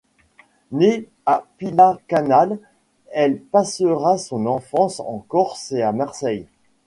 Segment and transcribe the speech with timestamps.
[0.71, 2.57] Née à Pila-Canale,
[3.11, 6.47] elle passera son enfance en Corse et à Marseille.